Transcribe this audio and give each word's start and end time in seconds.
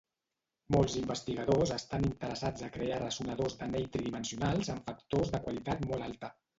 Molts 0.75 0.95
investigadors 1.01 1.73
estan 1.75 2.09
interessats 2.09 2.67
a 2.69 2.71
crear 2.79 2.99
ressonadors 3.05 3.59
d'anell 3.63 3.89
tridimensionals 3.99 4.77
amb 4.79 4.93
factors 4.93 5.35
de 5.37 5.47
qualitat 5.49 5.91
molt 5.91 6.13
alta. 6.13 6.39